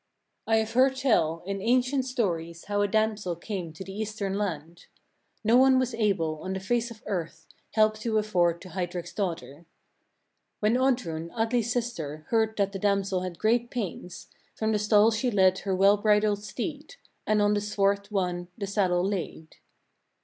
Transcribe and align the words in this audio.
I 0.47 0.55
have 0.57 0.71
heard 0.73 0.95
tell, 0.95 1.43
in 1.45 1.61
ancient 1.61 2.05
stories 2.05 2.65
how 2.65 2.81
a 2.81 2.87
damsel 2.87 3.35
came 3.35 3.71
to 3.73 3.83
the 3.83 3.93
eastern 3.93 4.35
land: 4.35 4.87
no 5.43 5.55
one 5.57 5.77
was 5.77 5.93
able, 5.93 6.41
on 6.41 6.53
the 6.53 6.59
face 6.59 6.89
of 6.89 7.03
earth, 7.05 7.45
help 7.73 7.99
to 7.99 8.17
afford 8.17 8.61
to 8.63 8.69
Heidrek's 8.69 9.13
daughter. 9.13 9.57
2. 10.59 10.59
When 10.61 10.75
Oddrun, 10.75 11.29
Atli's 11.37 11.71
sister, 11.71 12.25
heard 12.29 12.57
that 12.57 12.71
the 12.71 12.79
damsel 12.79 13.21
had 13.21 13.37
great 13.37 13.69
pains, 13.69 14.29
from 14.55 14.71
the 14.71 14.79
stall 14.79 15.11
she 15.11 15.29
led 15.29 15.59
her 15.59 15.75
well 15.75 15.97
bridled 15.97 16.43
steed, 16.43 16.95
and 17.27 17.39
on 17.39 17.53
the 17.53 17.61
swart 17.61 18.09
one 18.09 18.47
the 18.57 18.65
saddle 18.65 19.07
laid. 19.07 19.57